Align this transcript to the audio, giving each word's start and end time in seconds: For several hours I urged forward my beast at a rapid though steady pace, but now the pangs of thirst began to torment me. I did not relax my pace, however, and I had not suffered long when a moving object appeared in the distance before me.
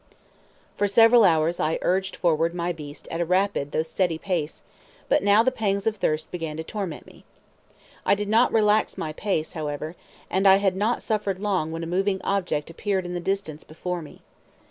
For 0.77 0.87
several 0.87 1.23
hours 1.23 1.59
I 1.59 1.77
urged 1.83 2.15
forward 2.15 2.55
my 2.55 2.71
beast 2.71 3.07
at 3.11 3.21
a 3.21 3.23
rapid 3.25 3.71
though 3.71 3.83
steady 3.83 4.17
pace, 4.17 4.63
but 5.09 5.21
now 5.21 5.43
the 5.43 5.51
pangs 5.51 5.85
of 5.85 5.97
thirst 5.97 6.31
began 6.31 6.57
to 6.57 6.63
torment 6.63 7.05
me. 7.05 7.23
I 8.03 8.15
did 8.15 8.27
not 8.27 8.51
relax 8.51 8.97
my 8.97 9.13
pace, 9.13 9.53
however, 9.53 9.95
and 10.27 10.47
I 10.47 10.55
had 10.55 10.75
not 10.75 11.03
suffered 11.03 11.39
long 11.39 11.71
when 11.71 11.83
a 11.83 11.85
moving 11.85 12.19
object 12.23 12.71
appeared 12.71 13.05
in 13.05 13.13
the 13.13 13.19
distance 13.19 13.63
before 13.63 14.01
me. 14.01 14.23